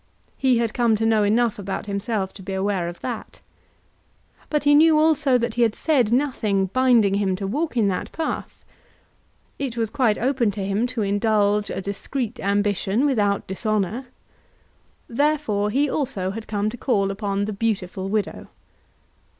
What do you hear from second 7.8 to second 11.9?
that path. It was quite open to him to indulge a